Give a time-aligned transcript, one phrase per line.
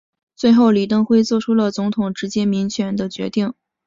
[0.35, 3.53] 最后李登辉做出总统直接民选的决定。